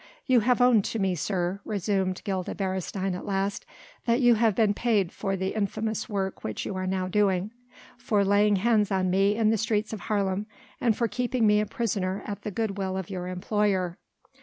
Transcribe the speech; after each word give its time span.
"You 0.25 0.39
have 0.39 0.61
owned 0.61 0.83
to 0.85 0.97
me, 0.97 1.13
sir," 1.13 1.59
resumed 1.63 2.23
Gilda 2.23 2.55
Beresteyn 2.55 3.13
at 3.13 3.23
last, 3.23 3.67
"that 4.07 4.19
you 4.19 4.33
have 4.33 4.55
been 4.55 4.73
paid 4.73 5.11
for 5.11 5.37
the 5.37 5.53
infamous 5.53 6.09
work 6.09 6.43
which 6.43 6.65
you 6.65 6.75
are 6.75 6.87
doing 7.07 7.51
now; 7.53 7.75
for 7.99 8.25
laying 8.25 8.55
hands 8.55 8.89
on 8.89 9.11
me 9.11 9.35
in 9.35 9.51
the 9.51 9.59
streets 9.59 9.93
of 9.93 9.99
Haarlem 10.09 10.47
and 10.79 10.97
for 10.97 11.07
keeping 11.07 11.45
me 11.45 11.59
a 11.61 11.67
prisoner 11.67 12.23
at 12.25 12.41
the 12.41 12.49
good 12.49 12.79
will 12.79 12.97
of 12.97 13.11
your 13.11 13.27
employer. 13.27 13.99